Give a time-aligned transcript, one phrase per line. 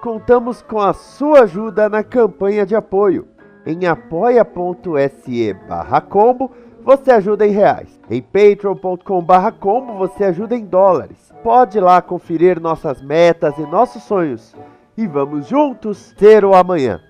[0.00, 3.28] contamos com a sua ajuda na campanha de apoio.
[3.66, 6.50] Em apoia.se barra combo,
[6.82, 8.00] você ajuda em reais.
[8.10, 11.32] Em patreon.com barra combo, você ajuda em dólares.
[11.42, 14.54] Pode lá conferir nossas metas e nossos sonhos.
[14.96, 17.00] E vamos juntos ter o amanhã.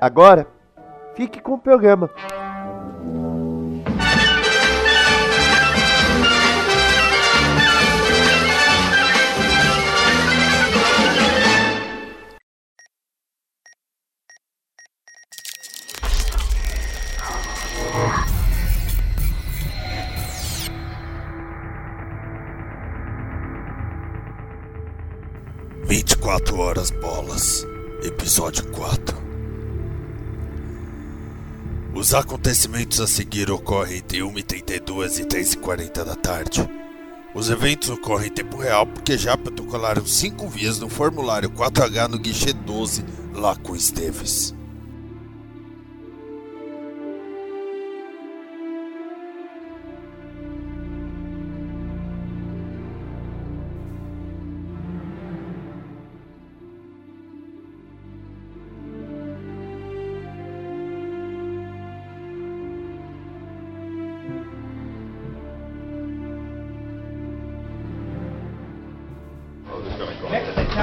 [0.00, 0.46] Agora,
[1.14, 2.08] fique com o programa.
[25.96, 27.64] Vinte e quatro horas bolas,
[28.02, 29.16] episódio 4.
[31.94, 36.68] Os acontecimentos a seguir ocorrem entre 1h32 e 3h40 da tarde.
[37.32, 42.18] Os eventos ocorrem em tempo real porque já protocolaram 5 vias no formulário 4H no
[42.18, 44.52] guichê 12 lá com Esteves.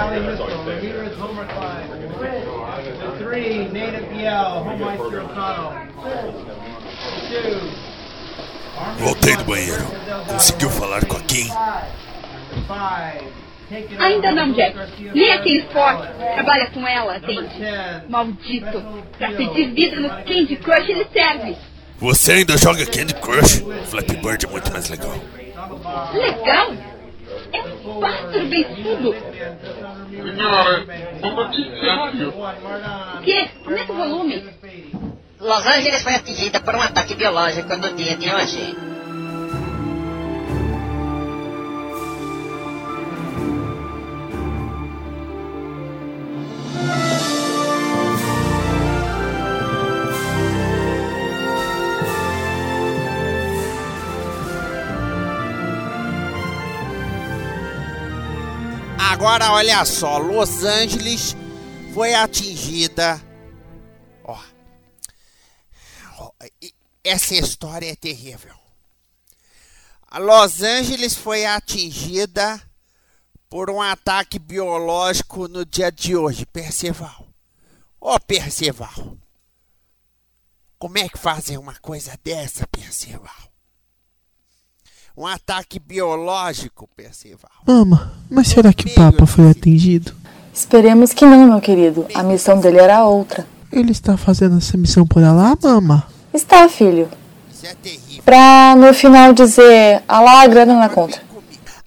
[0.01, 1.87] Is Homer Klein.
[3.19, 5.73] Three, Native Biel, Homemeister O'Connell.
[7.29, 7.91] Two,
[8.97, 9.85] Voltei do banheiro.
[10.27, 11.47] Conseguiu falar com a Kim?
[12.67, 13.27] Five,
[13.69, 14.75] take it Ainda não, Jack.
[15.13, 15.97] Nem aquele Flores.
[15.99, 17.19] Forte trabalha com ela.
[17.19, 18.83] 10, Maldito.
[19.17, 21.55] Pra pedir vida no Candy Crush ele serve.
[21.99, 23.63] Você ainda joga Candy Crush?
[23.85, 25.13] Flappy Bird é muito mais legal.
[26.13, 26.90] Legal.
[27.53, 29.15] É um pássaro beiçudo.
[30.11, 30.85] Senhora,
[31.21, 32.23] notícia aqui.
[32.23, 33.49] O quê?
[33.65, 34.43] Aumenta o volume.
[35.39, 38.90] Los Angeles foi atingida por um ataque biológico no dia de hoje.
[59.21, 61.35] Agora olha só, Los Angeles
[61.93, 63.21] foi atingida.
[64.23, 64.35] Ó.
[67.03, 68.55] Essa história é terrível.
[70.07, 72.59] A Los Angeles foi atingida
[73.47, 77.27] por um ataque biológico no dia de hoje, Perceval.
[77.99, 79.19] Ô Perceval.
[80.79, 83.50] Como é que fazem uma coisa dessa, Perceval?
[85.15, 87.51] Um ataque biológico, Perceval.
[87.67, 90.15] Mama, mas será que Papa foi atingido?
[90.53, 92.07] Esperemos que não, meu querido.
[92.13, 93.45] A missão dele era outra.
[93.71, 96.05] Ele está fazendo essa missão por lá, mama?
[96.33, 97.09] Está, filho.
[97.53, 98.23] Isso é terrível.
[98.23, 101.21] Pra no final dizer, a lá a grana na conta.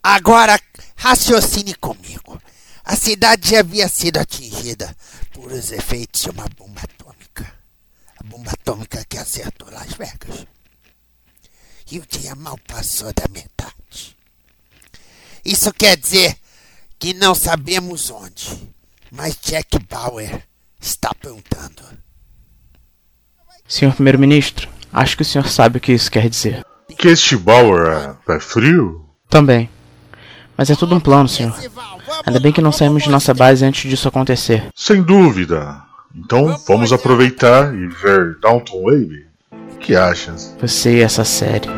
[0.02, 0.58] Agora,
[0.96, 2.38] raciocine comigo.
[2.84, 4.94] A cidade já havia sido atingida
[5.32, 7.52] por os efeitos de uma bomba atômica.
[8.20, 10.46] A bomba atômica que acertou Las Vegas.
[11.90, 14.16] E o dia mal passou da metade.
[15.44, 16.36] Isso quer dizer
[16.98, 18.72] que não sabemos onde,
[19.10, 20.42] mas Jack Bauer
[20.80, 21.82] está apontando.
[23.68, 26.64] Senhor Primeiro-Ministro, acho que o senhor sabe o que isso quer dizer.
[26.98, 29.06] Que este Bauer é pé frio?
[29.28, 29.68] Também.
[30.56, 31.54] Mas é tudo um plano, senhor.
[32.26, 34.68] Ainda bem que não saímos de nossa base antes disso acontecer.
[34.74, 35.82] Sem dúvida.
[36.14, 39.23] Então vamos aproveitar e ver Downton Wave?
[39.84, 40.56] Que achas?
[40.62, 41.68] Você e essa série.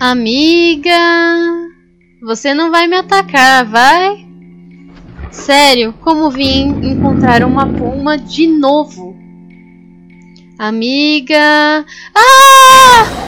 [0.00, 0.90] Amiga,
[2.22, 4.26] você não vai me atacar, vai?
[5.30, 9.15] Sério, como vim encontrar uma puma de novo?
[10.58, 11.84] Amiga.
[12.14, 13.26] Ah!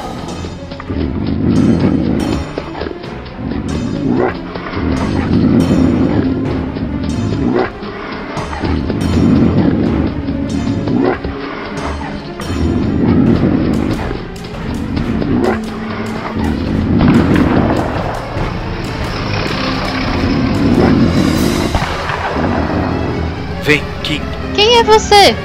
[23.63, 24.25] Vem, King.
[24.55, 25.37] Quem é você?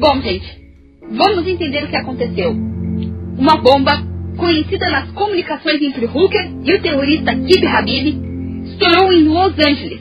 [0.00, 0.48] Bom, gente,
[1.10, 2.52] vamos entender o que aconteceu.
[2.52, 3.92] Uma bomba,
[4.38, 8.06] conhecida nas comunicações entre Hooker e o terrorista Kib Habib,
[8.64, 10.00] estourou em Los Angeles.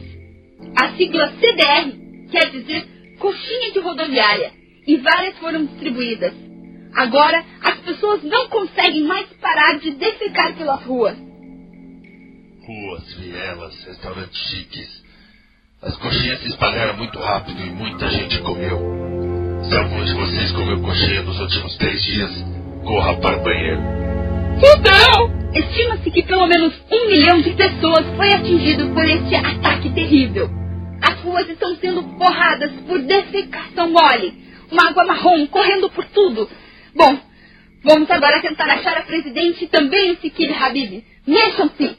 [0.81, 1.91] A sigla CDR
[2.31, 2.87] quer dizer
[3.19, 4.53] coxinha de rodoviária,
[4.87, 6.33] e várias foram distribuídas.
[6.95, 11.17] Agora, as pessoas não conseguem mais parar de defecar pelas ruas.
[12.65, 15.03] Ruas, vielas, restaurantes chiques.
[15.81, 19.08] As coxinhas se espalharam muito rápido e muita gente comeu.
[19.69, 22.31] Se algum de vocês comeu coxinha nos últimos três dias,
[22.83, 23.79] corra para o banheiro.
[24.59, 25.39] Fudeu!
[25.53, 30.49] Estima-se que pelo menos um milhão de pessoas foi atingido por este ataque terrível.
[31.03, 34.33] As ruas estão sendo borradas por defecação mole.
[34.71, 36.49] Uma água marrom correndo por tudo.
[36.95, 37.19] Bom,
[37.83, 41.03] vamos agora tentar achar a presidente e também esse Kid Habib.
[41.27, 41.95] Mexam-se!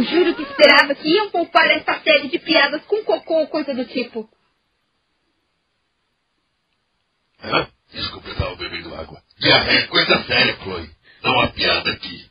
[0.00, 3.74] Eu juro que esperava que iam poupar essa série de piadas com cocô ou coisa
[3.74, 4.26] do tipo.
[7.44, 7.68] Hã?
[7.92, 9.22] Desculpa, eu estava bebendo água.
[9.38, 10.90] Diarreia é coisa séria, Chloe.
[11.22, 12.30] Não há piada aqui.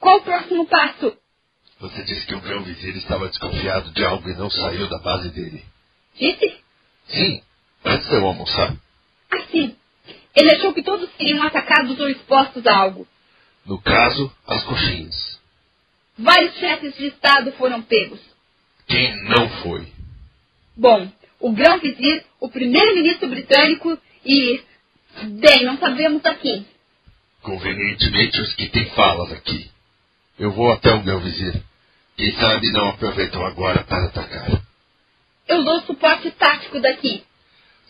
[0.00, 1.16] Qual o próximo passo?
[1.78, 5.64] Você disse que o grão-vizir estava desconfiado de algo e não saiu da base dele.
[6.18, 6.58] Disse?
[7.06, 7.40] Sim,
[7.84, 8.74] antes de eu almoçar.
[9.30, 9.76] Assim.
[10.34, 13.06] Ele achou que todos seriam atacados ou expostos a algo.
[13.64, 15.43] No caso, as coxinhas.
[16.18, 18.20] Vários chefes de Estado foram pegos.
[18.86, 19.86] Quem não foi?
[20.76, 24.62] Bom, o grão-vizir, o primeiro-ministro britânico e.
[25.22, 26.66] Bem, não sabemos a quem.
[27.42, 29.70] Convenientemente os que têm falas aqui.
[30.38, 31.62] Eu vou até o meu vizir.
[32.16, 34.62] Quem sabe não aproveitam agora para atacar.
[35.46, 37.24] Eu dou suporte tático daqui.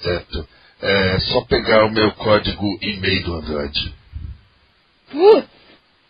[0.01, 0.49] Certo.
[0.83, 3.95] É só pegar o meu código e-mail do Android.
[5.11, 5.49] Putz,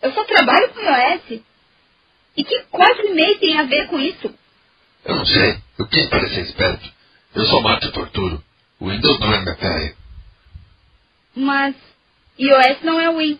[0.01, 1.41] eu só trabalho com iOS.
[2.37, 4.33] E que código e-mail tem a ver com isso?
[5.05, 5.57] Eu não sei.
[5.77, 6.91] Eu quis parecer esperto.
[7.33, 8.43] Eu só mato e torturo.
[8.79, 9.95] O Windows não é minha praia.
[11.35, 11.75] Mas
[12.39, 13.39] iOS não é Win.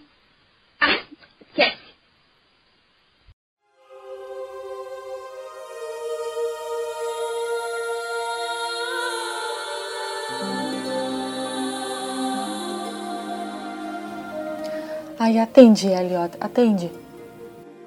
[0.80, 1.00] Ah,
[1.42, 1.86] esquece.
[15.18, 16.92] Ai, atende, Elliot, atende.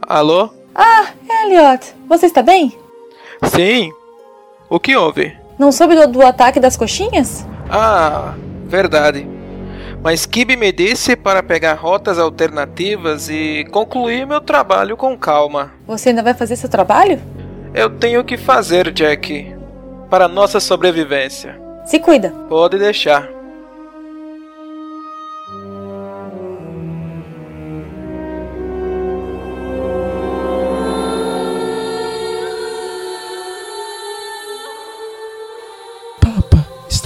[0.02, 0.57] Alô?
[0.80, 1.08] Ah,
[1.42, 2.72] Elliot, você está bem?
[3.42, 3.92] Sim.
[4.70, 5.36] O que houve?
[5.58, 7.44] Não soube do, do ataque das coxinhas?
[7.69, 8.34] Ah,
[8.66, 9.26] verdade.
[10.00, 15.72] Mas Kibe me disse para pegar rotas alternativas e concluir meu trabalho com calma.
[15.84, 17.20] Você ainda vai fazer seu trabalho?
[17.74, 19.52] Eu tenho que fazer, Jack.
[20.08, 21.60] Para nossa sobrevivência.
[21.84, 22.31] Se cuida.
[22.48, 23.28] Pode deixar.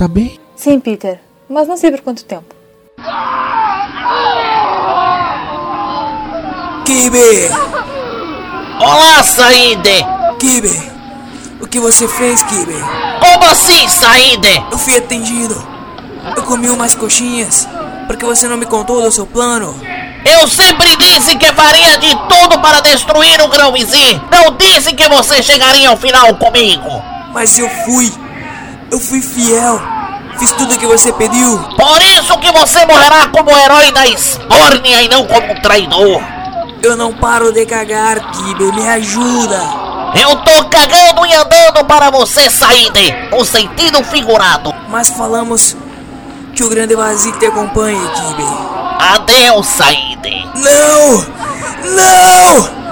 [0.03, 0.41] Está bem?
[0.57, 2.53] Sim, Peter, mas não sei por quanto tempo.
[6.85, 7.49] Kibe!
[8.81, 10.05] Olá, Saíde!
[10.41, 10.93] Kibe!
[11.61, 12.75] O que você fez, Kibe?
[13.21, 14.65] Como assim, Saíde?
[14.73, 15.55] Eu fui atendido.
[16.37, 17.69] Eu comi umas coxinhas.
[18.09, 19.73] Porque você não me contou do seu plano.
[20.25, 24.21] Eu sempre disse que faria de tudo para destruir o grão-vizir.
[24.33, 26.91] Não disse que você chegaria ao final comigo.
[27.33, 28.13] Mas eu fui.
[28.91, 29.92] Eu fui fiel.
[30.43, 31.57] Fiz tudo o que você pediu.
[31.57, 36.21] Por isso que você morrerá como herói da Esbórnia e não como traidor.
[36.83, 38.73] Eu não paro de cagar, Kibe.
[38.73, 39.63] Me ajuda.
[40.21, 43.13] Eu tô cagando e andando para você, Saíde.
[43.31, 44.75] No sentido figurado.
[44.89, 45.77] Mas falamos
[46.57, 48.45] que o grande vazio te acompanhe, Kibe.
[48.99, 50.45] Adeus, Saíde.
[50.57, 51.25] Não!
[51.95, 52.83] Não!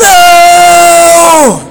[0.00, 1.68] Não!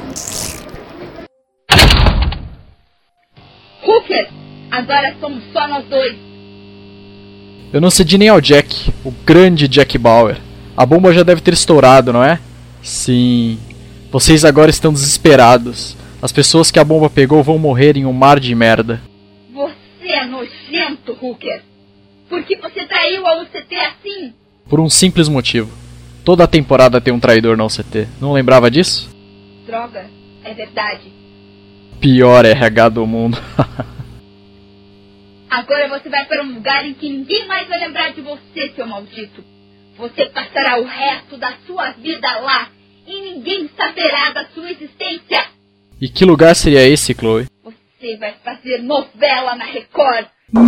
[3.85, 4.27] Hooker,
[4.77, 6.15] agora somos só nós dois.
[7.73, 10.37] Eu não cedi nem ao Jack, o grande Jack Bauer.
[10.75, 12.39] A bomba já deve ter estourado, não é?
[12.81, 13.57] Sim.
[14.11, 15.97] Vocês agora estão desesperados.
[16.21, 19.01] As pessoas que a bomba pegou vão morrer em um mar de merda.
[19.53, 21.61] Você é nojento, Hooker.
[22.29, 24.33] Por que você traiu a UCT assim?
[24.69, 25.71] Por um simples motivo.
[26.23, 28.07] Toda a temporada tem um traidor na UCT.
[28.21, 29.09] Não lembrava disso?
[29.65, 30.05] Droga,
[30.43, 31.11] é verdade.
[31.99, 33.37] Pior RH do mundo.
[35.49, 38.85] Agora você vai para um lugar em que ninguém mais vai lembrar de você, seu
[38.85, 39.43] maldito.
[39.97, 42.69] Você passará o resto da sua vida lá
[43.07, 45.45] e ninguém saberá da sua existência.
[45.99, 47.47] e que lugar seria esse, Chloe?
[47.63, 50.27] Você vai fazer novela na Record.
[50.53, 50.67] Não!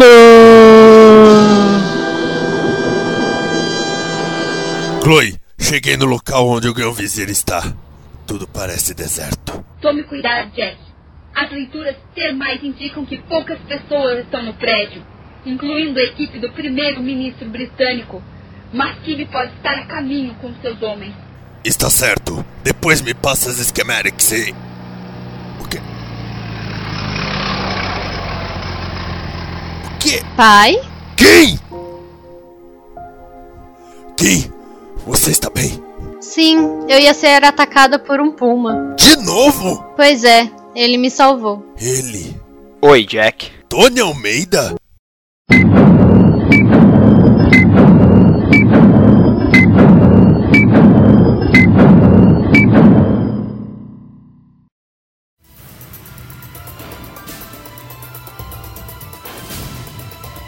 [5.04, 7.62] Chloe, cheguei no local onde o Grão Vizir está.
[8.28, 9.64] Tudo parece deserto.
[9.82, 10.78] Tome cuidado, Jack.
[11.40, 15.02] As leituras termais indicam que poucas pessoas estão no prédio,
[15.46, 18.22] incluindo a equipe do primeiro-ministro britânico.
[18.74, 21.16] Mas Kibe pode estar a caminho com seus homens.
[21.64, 22.46] Está certo.
[22.62, 24.54] Depois me passa as schematics e...
[25.62, 25.80] O quê?
[29.86, 30.22] O quê?
[30.36, 30.76] Pai?
[31.16, 31.58] Quem?
[34.18, 34.54] Quem?
[35.08, 35.82] Você está bem?
[36.20, 36.58] Sim,
[36.90, 38.94] eu ia ser atacada por um puma.
[38.98, 39.82] De novo?
[39.96, 41.66] Pois é, ele me salvou.
[41.80, 42.36] Ele?
[42.82, 43.52] Oi, Jack.
[43.68, 44.76] Tony Almeida?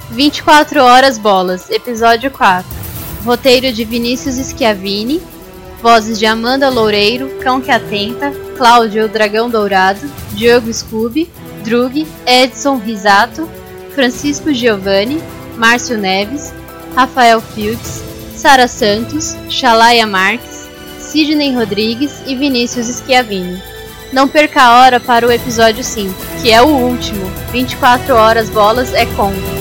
[0.09, 2.69] Vinte e quatro horas bolas, episódio 4.
[3.23, 5.21] Roteiro de Vinícius Schiavini.
[5.81, 8.31] Vozes de Amanda Loureiro, Cão que Atenta,
[8.61, 11.27] Cláudio Dragão Dourado, Diogo Scooby,
[11.63, 13.49] Drug, Edson Risato,
[13.95, 15.19] Francisco Giovanni,
[15.57, 16.53] Márcio Neves,
[16.95, 18.03] Rafael Fields,
[18.35, 23.59] Sara Santos, Chalaia Marques, Sidney Rodrigues e Vinícius Schiavini.
[24.13, 27.25] Não perca a hora para o episódio 5, que é o último.
[27.51, 29.60] 24 horas bolas é com.